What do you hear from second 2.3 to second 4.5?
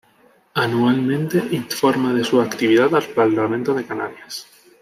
actividad al Parlamento de Canarias.